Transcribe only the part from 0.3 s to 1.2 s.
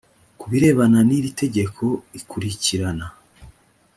ku birebana n